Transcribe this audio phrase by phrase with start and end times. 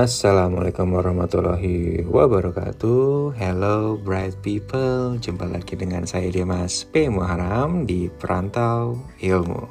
[0.00, 3.36] Assalamualaikum warahmatullahi wabarakatuh.
[3.36, 5.20] Hello bright people.
[5.20, 7.12] Jumpa lagi dengan saya Dimas P.
[7.12, 9.68] Muharam di Perantau Ilmu.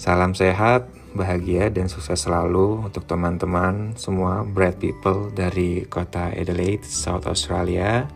[0.00, 7.28] Salam sehat, bahagia dan sukses selalu untuk teman-teman semua bright people dari kota Adelaide, South
[7.28, 8.08] Australia.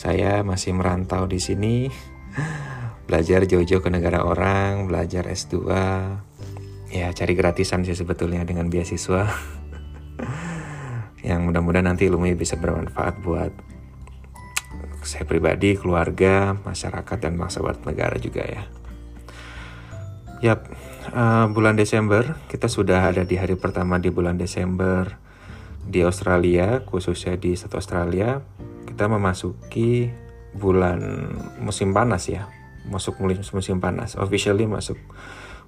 [0.00, 1.92] Saya masih merantau di sini.
[3.04, 5.60] Belajar jauh-jauh ke negara orang, belajar S2
[6.88, 9.59] Ya cari gratisan sih sebetulnya dengan beasiswa
[11.28, 13.52] yang mudah-mudahan nanti ilmunya bisa bermanfaat buat
[15.00, 18.62] saya pribadi, keluarga, masyarakat, dan buat negara juga ya.
[20.40, 20.72] Yap,
[21.12, 25.20] uh, bulan Desember kita sudah ada di hari pertama di bulan Desember
[25.84, 28.40] di Australia, khususnya di satu Australia,
[28.88, 30.08] kita memasuki
[30.56, 31.28] bulan
[31.60, 32.48] musim panas ya,
[32.88, 33.20] masuk
[33.52, 34.96] musim panas, officially masuk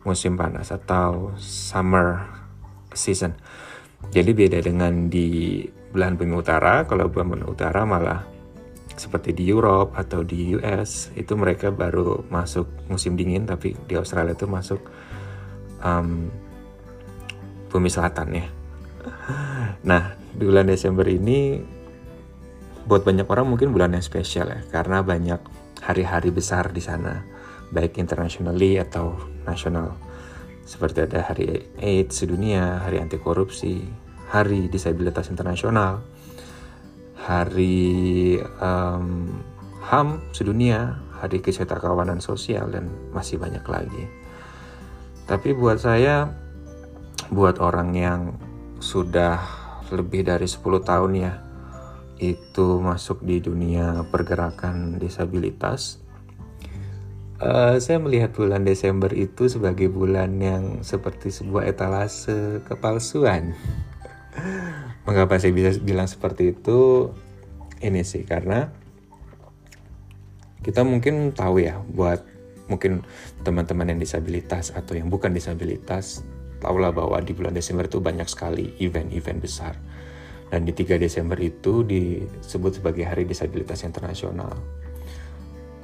[0.09, 2.26] musim panas atau summer
[2.96, 3.37] season.
[4.10, 8.24] Jadi beda dengan di belahan bumi utara, kalau belahan bumi utara malah
[8.92, 14.36] seperti di Europe atau di US itu mereka baru masuk musim dingin, tapi di Australia
[14.36, 14.80] itu masuk
[15.80, 16.28] um,
[17.73, 18.46] bumi selatan ya.
[19.88, 21.60] Nah di bulan Desember ini
[22.84, 25.40] buat banyak orang mungkin bulan yang spesial ya, karena banyak
[25.80, 27.24] hari-hari besar di sana,
[27.73, 29.16] baik internationally atau
[29.48, 29.96] nasional
[30.63, 33.82] seperti ada Hari AIDS sedunia, Hari Anti Korupsi,
[34.30, 36.01] Hari Disabilitas Internasional,
[37.23, 39.30] Hari um,
[39.82, 44.04] HAM sedunia, Hari Kawanan Sosial, dan masih banyak lagi.
[45.27, 46.30] Tapi buat saya,
[47.30, 48.21] buat orang yang
[48.82, 49.38] sudah
[49.95, 51.32] lebih dari 10 tahun ya,
[52.23, 55.99] itu masuk di dunia pergerakan disabilitas,
[57.43, 63.59] Uh, saya melihat bulan Desember itu sebagai bulan yang seperti sebuah etalase kepalsuan.
[65.10, 67.10] Mengapa saya bisa bilang seperti itu?
[67.82, 68.70] Ini sih karena
[70.62, 72.22] kita mungkin tahu ya buat
[72.70, 73.03] mungkin
[73.42, 76.22] teman-teman yang disabilitas atau yang bukan disabilitas
[76.62, 79.74] tahulah bahwa di bulan Desember itu banyak sekali event-event besar.
[80.47, 84.54] Dan di 3 Desember itu disebut sebagai Hari Disabilitas Internasional.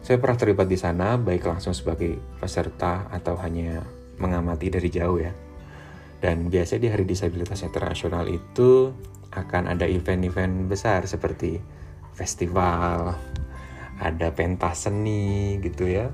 [0.08, 3.84] Saya pernah terlibat di sana, baik langsung sebagai peserta atau hanya
[4.16, 5.36] mengamati dari jauh ya.
[6.16, 8.88] Dan biasanya di Hari Disabilitas Internasional itu
[9.36, 11.60] akan ada event-event besar seperti
[12.16, 13.20] festival,
[14.00, 16.08] ada pentas seni gitu ya.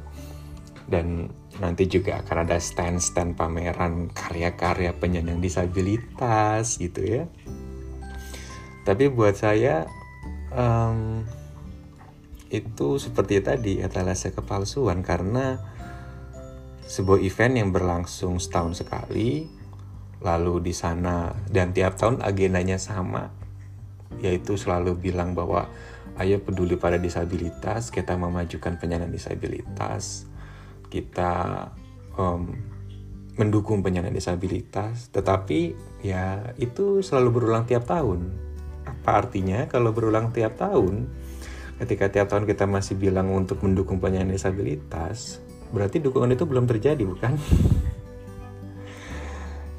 [0.91, 1.31] Dan
[1.63, 7.31] nanti juga akan ada stand-stand pameran karya-karya penyandang disabilitas gitu ya.
[8.83, 9.87] Tapi buat saya
[10.51, 11.23] um,
[12.55, 15.03] itu seperti tadi etalase kepalsuan.
[15.03, 15.59] Karena
[16.87, 19.51] sebuah event yang berlangsung setahun sekali
[20.23, 23.29] lalu di sana dan tiap tahun agendanya sama
[24.23, 25.69] yaitu selalu bilang bahwa
[26.17, 30.25] ayo peduli pada disabilitas kita memajukan penyandang disabilitas
[30.89, 31.69] kita
[32.15, 32.55] um,
[33.35, 35.11] mendukung penyandang disabilitas.
[35.11, 35.75] Tetapi
[36.07, 38.31] ya itu selalu berulang tiap tahun.
[38.87, 39.67] Apa artinya?
[39.67, 41.11] Kalau berulang tiap tahun
[41.83, 45.43] ketika tiap tahun kita masih bilang untuk mendukung penyandang disabilitas,
[45.75, 47.35] berarti dukungan itu belum terjadi, bukan?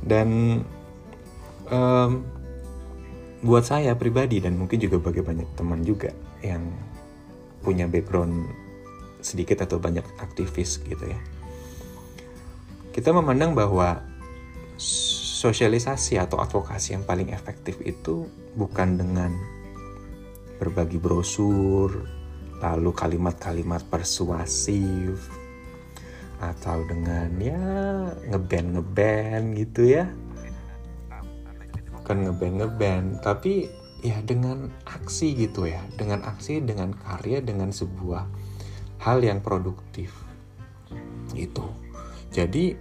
[0.09, 0.61] Dan
[1.69, 2.11] um,
[3.45, 6.13] buat saya pribadi dan mungkin juga bagi banyak teman juga
[6.45, 6.61] yang
[7.65, 8.45] punya background
[9.25, 11.17] sedikit atau banyak aktivis gitu ya.
[12.93, 14.01] Kita memandang bahwa
[15.41, 19.33] sosialisasi atau advokasi yang paling efektif itu bukan dengan
[20.57, 22.05] berbagi brosur,
[22.59, 25.29] lalu kalimat-kalimat persuasif,
[26.39, 27.61] atau dengan ya
[28.31, 30.05] ngeband ngeband gitu ya.
[32.05, 33.67] Kan ngeband ngeband tapi
[34.05, 35.81] ya dengan aksi gitu ya.
[35.97, 38.29] Dengan aksi dengan karya dengan sebuah
[39.01, 40.13] hal yang produktif.
[41.33, 41.85] Itu
[42.35, 42.75] jadi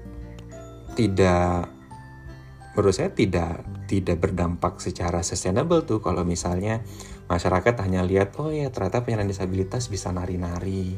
[0.98, 1.70] tidak
[2.74, 6.82] menurut saya tidak tidak berdampak secara sustainable tuh kalau misalnya
[7.28, 10.96] masyarakat hanya lihat oh ya ternyata penyandang disabilitas bisa nari-nari.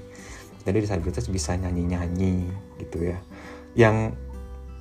[0.66, 2.50] Jadi disabilitas bisa nyanyi-nyanyi
[2.82, 3.22] gitu ya.
[3.78, 4.18] Yang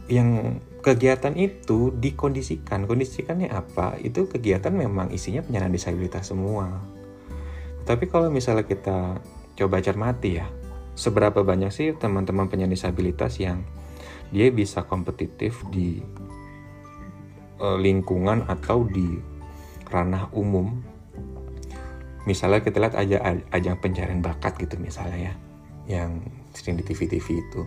[0.09, 2.89] yang kegiatan itu dikondisikan.
[2.89, 3.97] Kondisikannya apa?
[4.01, 6.81] Itu kegiatan memang isinya penyandang disabilitas semua.
[7.85, 9.21] Tapi kalau misalnya kita
[9.55, 10.49] coba cermati ya
[10.95, 13.61] seberapa banyak sih teman-teman penyandang disabilitas yang
[14.33, 16.01] dia bisa kompetitif di
[17.61, 19.19] uh, lingkungan atau di
[19.91, 20.94] ranah umum
[22.25, 23.17] misalnya kita lihat aja
[23.53, 25.33] ajang pencarian bakat gitu misalnya ya
[25.85, 26.21] yang
[26.53, 27.61] sering di TV-TV itu.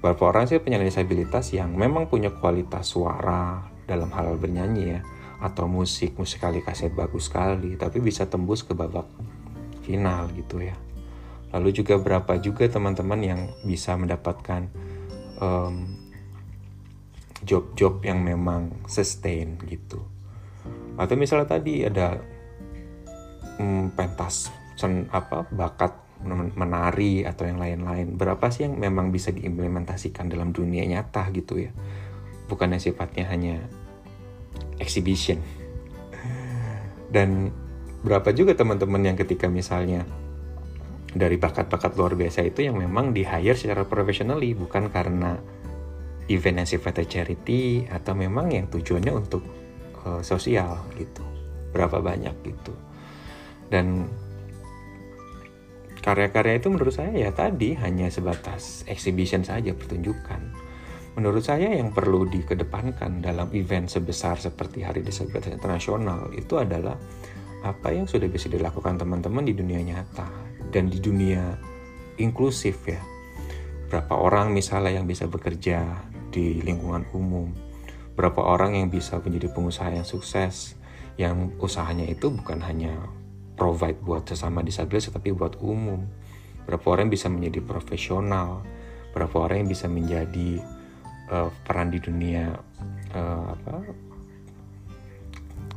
[0.00, 5.00] Beberapa orang sih penyandang disabilitas yang memang punya kualitas suara dalam hal bernyanyi ya
[5.40, 9.04] atau musik musik kali kaset bagus sekali tapi bisa tembus ke babak
[9.84, 10.76] final gitu ya.
[11.52, 14.70] Lalu juga berapa juga teman-teman yang bisa mendapatkan
[15.42, 15.98] um,
[17.42, 20.00] job-job yang memang sustain gitu.
[21.00, 22.20] Atau misalnya tadi ada
[23.60, 24.48] um, pentas
[24.80, 25.92] sen, apa bakat
[26.56, 28.16] menari atau yang lain-lain.
[28.16, 31.72] Berapa sih yang memang bisa diimplementasikan dalam dunia nyata gitu ya?
[32.48, 33.56] Bukannya sifatnya hanya
[34.76, 35.40] exhibition.
[37.08, 37.48] Dan
[38.04, 40.04] berapa juga teman-teman yang ketika misalnya
[41.10, 45.40] dari bakat-bakat luar biasa itu yang memang di hire secara professionally bukan karena
[46.30, 49.42] event yang sifatnya charity atau memang yang tujuannya untuk
[50.04, 51.24] uh, sosial gitu.
[51.72, 52.89] Berapa banyak gitu
[53.70, 54.10] dan
[56.02, 60.70] karya-karya itu menurut saya ya tadi hanya sebatas exhibition saja pertunjukan.
[61.14, 66.94] Menurut saya yang perlu dikedepankan dalam event sebesar seperti Hari Disabilitas Internasional itu adalah
[67.60, 70.26] apa yang sudah bisa dilakukan teman-teman di dunia nyata
[70.70, 71.58] dan di dunia
[72.16, 73.02] inklusif ya.
[73.90, 75.82] Berapa orang misalnya yang bisa bekerja
[76.30, 77.50] di lingkungan umum,
[78.14, 80.78] berapa orang yang bisa menjadi pengusaha yang sukses,
[81.18, 82.94] yang usahanya itu bukan hanya
[83.60, 86.00] provide buat sesama disabilitas tapi buat umum.
[86.64, 88.64] Berapa orang yang bisa menjadi profesional?
[89.12, 90.64] Berapa orang yang bisa menjadi
[91.28, 92.56] uh, peran di dunia
[93.12, 94.08] uh, apa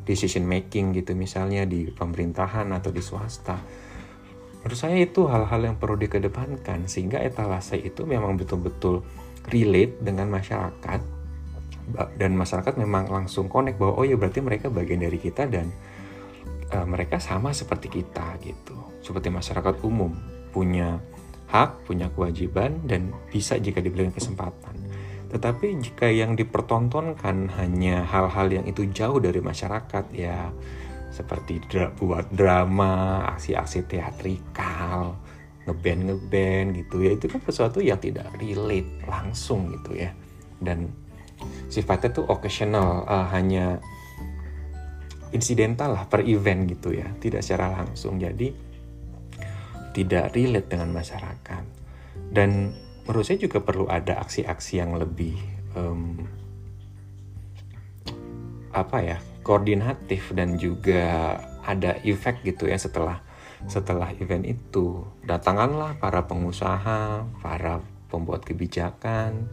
[0.03, 3.59] decision making gitu misalnya di pemerintahan atau di swasta.
[4.63, 9.03] Menurut saya itu hal-hal yang perlu dikedepankan sehingga etalase itu memang betul-betul
[9.51, 11.01] relate dengan masyarakat.
[12.15, 15.67] Dan masyarakat memang langsung connect bahwa oh ya berarti mereka bagian dari kita dan
[16.73, 18.75] uh, mereka sama seperti kita gitu.
[19.05, 20.11] Seperti masyarakat umum
[20.49, 20.97] punya
[21.53, 24.73] hak punya kewajiban dan bisa jika diberikan kesempatan.
[25.29, 30.49] Tetapi jika yang dipertontonkan hanya hal-hal yang itu jauh dari masyarakat ya
[31.13, 35.13] seperti dra buat drama, aksi-aksi teatrikal,
[35.69, 40.09] ngeband ngeband gitu ya itu kan sesuatu yang tidak relate langsung gitu ya.
[40.57, 40.89] Dan
[41.69, 43.77] sifatnya tuh occasional uh, hanya
[45.33, 47.09] insidental lah per event gitu ya.
[47.17, 48.21] Tidak secara langsung.
[48.21, 48.53] Jadi
[49.93, 51.63] tidak relate dengan masyarakat.
[52.33, 52.73] Dan
[53.05, 55.37] menurut saya juga perlu ada aksi-aksi yang lebih
[55.77, 56.17] um,
[58.73, 63.21] apa ya koordinatif dan juga ada efek gitu ya setelah
[63.69, 65.05] setelah event itu.
[65.23, 67.79] Datanganlah para pengusaha para
[68.09, 69.47] pembuat kebijakan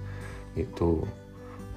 [0.59, 1.07] itu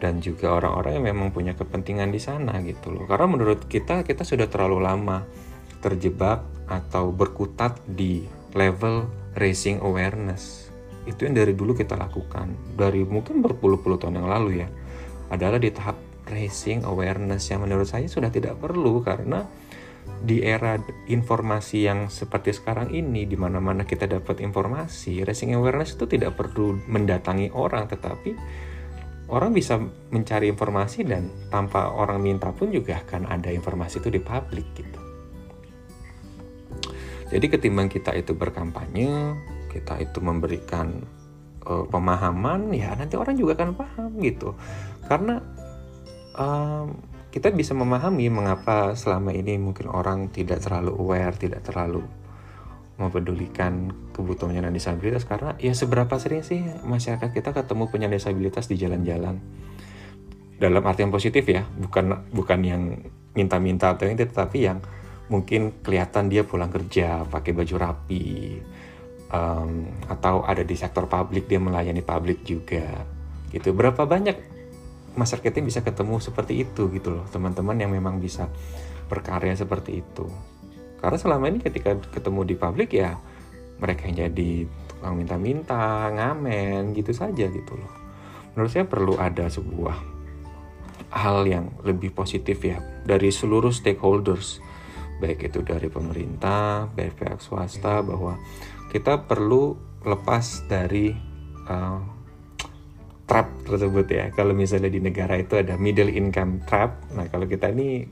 [0.04, 3.08] dan juga orang-orang yang memang punya kepentingan di sana gitu loh.
[3.08, 5.24] Karena menurut kita kita sudah terlalu lama
[5.80, 9.08] terjebak atau berkutat di level
[9.40, 10.68] racing awareness.
[11.08, 14.70] Itu yang dari dulu kita lakukan dari mungkin berpuluh-puluh tahun yang lalu ya.
[15.32, 15.96] Adalah di tahap
[16.28, 19.48] racing awareness yang menurut saya sudah tidak perlu karena
[20.04, 20.76] di era
[21.08, 26.76] informasi yang seperti sekarang ini di mana-mana kita dapat informasi, racing awareness itu tidak perlu
[26.92, 28.36] mendatangi orang tetapi
[29.32, 29.80] orang bisa
[30.12, 35.00] mencari informasi dan tanpa orang minta pun juga akan ada informasi itu di publik gitu.
[37.34, 39.34] Jadi ketimbang kita itu berkampanye,
[39.74, 41.02] kita itu memberikan
[41.66, 44.54] uh, pemahaman, ya nanti orang juga akan paham gitu.
[45.10, 45.42] Karena
[46.38, 46.94] um,
[47.34, 52.06] kita bisa memahami mengapa selama ini mungkin orang tidak terlalu aware, tidak terlalu
[52.94, 58.78] mempedulikan kebutuhan penyandang disabilitas karena ya seberapa sering sih masyarakat kita ketemu penyandang disabilitas di
[58.78, 59.42] jalan-jalan?
[60.62, 62.84] Dalam arti yang positif ya bukan bukan yang
[63.34, 64.80] minta-minta atau itu tetapi yang
[65.28, 68.62] mungkin kelihatan dia pulang kerja pakai baju rapi
[69.34, 72.86] um, atau ada di sektor publik dia melayani publik juga.
[73.50, 73.74] Gitu.
[73.74, 74.54] Berapa banyak
[75.18, 78.50] masyarakatnya bisa ketemu seperti itu gitu loh teman-teman yang memang bisa
[79.10, 80.26] berkarya seperti itu
[81.04, 83.20] karena selama ini ketika ketemu di publik ya
[83.76, 87.92] mereka yang jadi tukang minta-minta, ngamen gitu saja gitu loh.
[88.56, 90.00] Menurut saya perlu ada sebuah
[91.12, 94.64] hal yang lebih positif ya dari seluruh stakeholders
[95.20, 98.40] baik itu dari pemerintah, dari pihak swasta bahwa
[98.88, 99.76] kita perlu
[100.08, 101.12] lepas dari
[101.68, 102.00] uh,
[103.28, 104.26] trap tersebut ya.
[104.32, 108.08] Kalau misalnya di negara itu ada middle income trap, nah kalau kita ini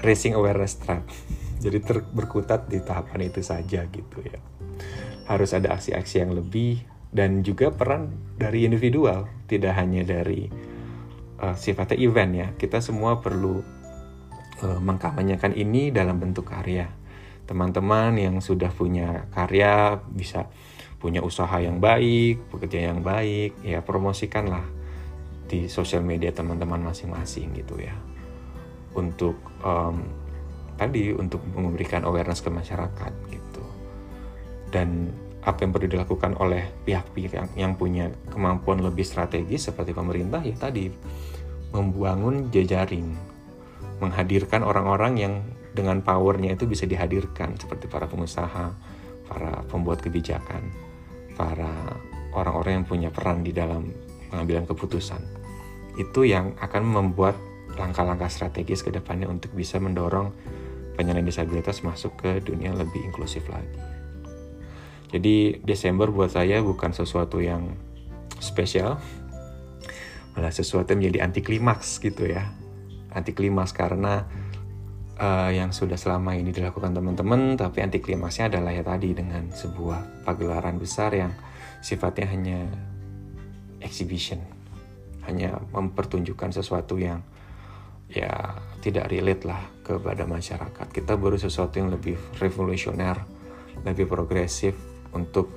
[0.00, 1.04] racing awareness trap
[1.60, 4.40] jadi ter berkutat di tahapan itu saja gitu ya.
[5.28, 6.80] Harus ada aksi-aksi yang lebih
[7.12, 10.48] dan juga peran dari individual tidak hanya dari
[11.38, 12.48] uh, sifatnya event ya.
[12.56, 13.60] Kita semua perlu
[14.64, 16.88] uh, mengkampanyekan ini dalam bentuk karya.
[17.44, 20.48] Teman-teman yang sudah punya karya bisa
[21.00, 24.62] punya usaha yang baik pekerja yang baik ya promosikanlah
[25.48, 27.96] di sosial media teman-teman masing-masing gitu ya.
[28.94, 29.36] Untuk
[29.66, 30.19] um,
[30.80, 33.64] tadi untuk memberikan awareness ke masyarakat gitu
[34.72, 35.12] dan
[35.44, 40.56] apa yang perlu dilakukan oleh pihak-pihak yang, yang punya kemampuan lebih strategis seperti pemerintah ya
[40.56, 40.88] tadi
[41.76, 43.12] membangun jejaring
[44.00, 45.34] menghadirkan orang-orang yang
[45.70, 48.74] dengan powernya itu bisa dihadirkan seperti para pengusaha,
[49.28, 50.66] para pembuat kebijakan,
[51.38, 51.70] para
[52.34, 53.92] orang-orang yang punya peran di dalam
[54.32, 55.22] pengambilan keputusan.
[55.94, 57.38] Itu yang akan membuat
[57.78, 60.34] langkah-langkah strategis ke depannya untuk bisa mendorong
[61.00, 63.80] penyandang disabilitas masuk ke dunia lebih inklusif lagi.
[65.08, 67.72] Jadi Desember buat saya bukan sesuatu yang
[68.36, 69.00] spesial,
[70.36, 72.52] malah sesuatu yang menjadi anti klimaks gitu ya.
[73.16, 74.28] Anti klimaks karena
[75.16, 80.28] uh, yang sudah selama ini dilakukan teman-teman, tapi anti klimaksnya adalah ya tadi dengan sebuah
[80.28, 81.32] pagelaran besar yang
[81.80, 82.60] sifatnya hanya
[83.80, 84.38] exhibition,
[85.24, 87.24] hanya mempertunjukkan sesuatu yang
[88.10, 90.86] ya tidak relate lah kepada masyarakat.
[90.90, 93.22] Kita baru sesuatu yang lebih revolusioner,
[93.86, 94.74] lebih progresif,
[95.14, 95.50] untuk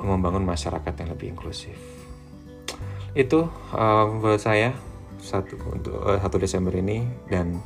[0.00, 1.76] membangun masyarakat yang lebih inklusif.
[3.12, 4.72] Itu uh, buat saya
[5.20, 7.60] satu untuk uh, satu Desember ini dan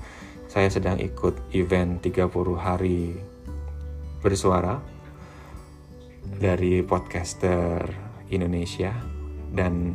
[0.51, 3.15] saya sedang ikut event 30 hari
[4.23, 4.81] bersuara
[6.25, 7.85] dari podcaster
[8.33, 8.91] Indonesia
[9.53, 9.95] dan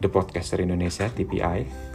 [0.00, 1.89] The Podcaster Indonesia TPI.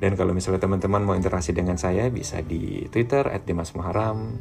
[0.00, 4.38] Dan kalau misalnya teman-teman mau interaksi dengan saya bisa di Twitter @dimasmuharam,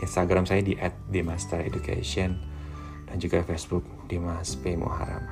[0.00, 0.78] Instagram saya di
[1.10, 2.30] @dimastereducation
[3.06, 5.22] dan juga Facebook Dimas P Muharam.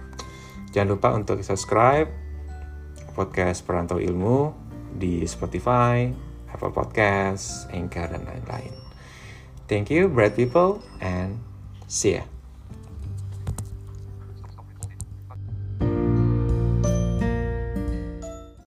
[0.73, 2.09] Jangan lupa untuk subscribe
[3.13, 4.53] podcast Perantau Ilmu
[4.97, 6.09] di Spotify,
[6.53, 8.73] Apple Podcast, Anchor dan lain-lain.
[9.69, 11.41] Thank you, bright people, and
[11.89, 12.25] see ya.